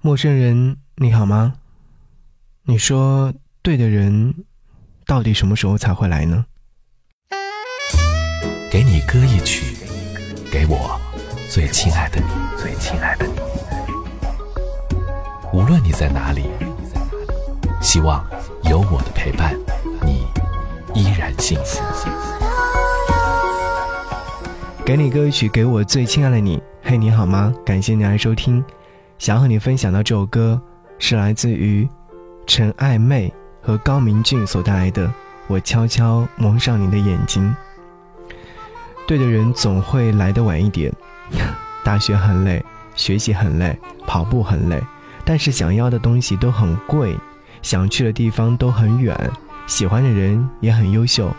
[0.00, 1.54] 陌生人，你好吗？
[2.62, 4.32] 你说对的人，
[5.04, 6.44] 到底什么时候才会来呢？
[8.70, 9.76] 给你歌一曲，
[10.52, 10.96] 给我
[11.50, 12.26] 最亲爱的你，
[12.56, 13.32] 最亲爱的你。
[15.52, 16.44] 无论你在哪里，
[17.82, 18.24] 希望
[18.70, 19.58] 有我的陪伴，
[20.04, 20.28] 你
[20.94, 21.82] 依然幸福。
[24.86, 26.62] 给你歌一曲，给我最亲爱的你。
[26.84, 27.52] 嘿，你好吗？
[27.66, 28.64] 感谢你来收听。
[29.18, 30.60] 想和你分享的这首歌，
[30.98, 31.88] 是来自于
[32.46, 35.08] 陈爱妹和高明俊所带来的
[35.48, 37.54] 《我悄悄蒙上你的眼睛》。
[39.08, 40.92] 对的人总会来的晚一点。
[41.84, 42.64] 大学很累，
[42.94, 43.76] 学习很累，
[44.06, 44.80] 跑步很累，
[45.24, 47.16] 但是想要的东西都很贵，
[47.60, 49.30] 想去的地方都很远，
[49.66, 51.34] 喜欢的人也很优秀。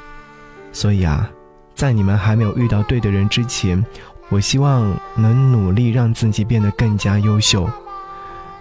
[0.74, 1.30] 所以啊，
[1.76, 3.84] 在你们还没有遇到对的人之前。
[4.30, 7.68] 我希望能努力让自己变得更加优秀，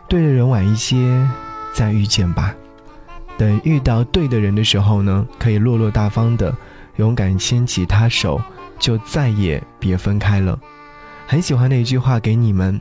[0.09, 1.29] 对的人晚一些
[1.75, 2.55] 再遇见吧。
[3.37, 6.53] 等遇到对的人的时候呢，可以落落大方的
[6.97, 8.41] 勇敢牵起他手，
[8.79, 10.59] 就再也别分开了。
[11.27, 12.81] 很喜欢的一句话给你们：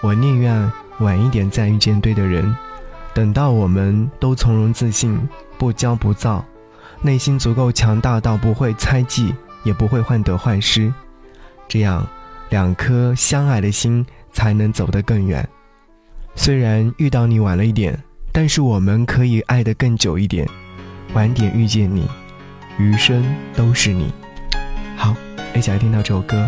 [0.00, 2.56] 我宁愿晚一点再遇见对的人，
[3.12, 5.28] 等到我们都从容自信，
[5.58, 6.42] 不骄不躁，
[7.02, 10.92] 内心足够强大到不会猜忌，也不会患得患失，
[11.68, 12.04] 这样。
[12.52, 15.48] 两颗相爱的心才能走得更远。
[16.34, 17.98] 虽然遇到你晚了一点，
[18.30, 20.46] 但是我们可以爱得更久一点。
[21.14, 22.06] 晚点遇见你，
[22.78, 23.24] 余生
[23.56, 24.12] 都是你。
[24.98, 25.16] 好，
[25.54, 26.46] 一起来听到这首歌，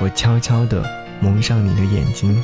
[0.00, 0.84] 我悄悄地
[1.20, 2.42] 蒙上你的眼睛。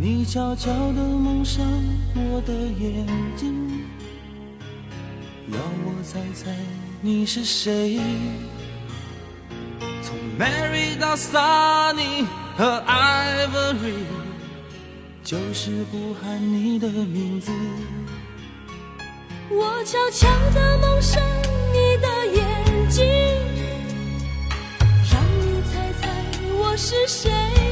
[0.00, 1.66] 你悄悄地蒙上
[2.14, 3.04] 我的眼
[3.36, 3.84] 睛，
[5.48, 6.54] 要我猜猜
[7.00, 7.98] 你是谁？
[10.00, 12.24] 从 Mary 到 Sunny
[12.56, 14.04] 和 Ivory，
[15.24, 17.50] 就是不喊你的名字。
[19.50, 21.20] 我悄悄地蒙上
[21.72, 22.06] 你的
[22.36, 23.04] 眼睛，
[25.10, 26.08] 让你猜猜
[26.56, 27.67] 我是谁。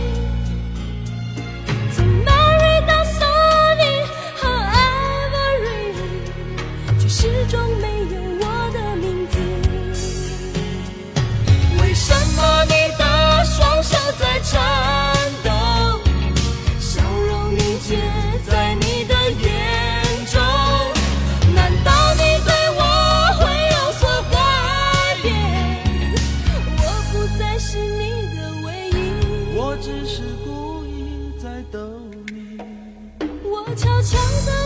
[33.76, 34.16] 悄悄
[34.46, 34.65] 的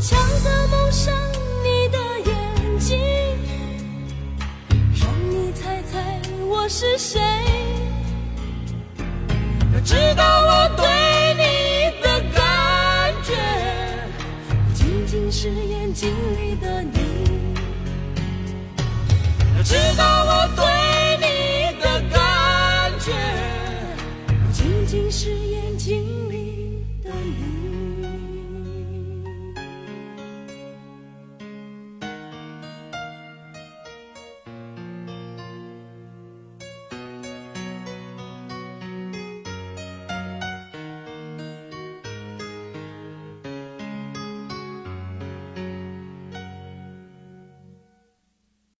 [0.00, 1.12] 悄悄蒙上
[1.64, 2.96] 你的眼睛，
[4.94, 7.20] 让你猜猜我是谁。
[9.74, 13.34] 要知道我对你的感觉，
[14.48, 17.56] 不仅仅是眼睛里的你。
[19.56, 20.17] 要知道。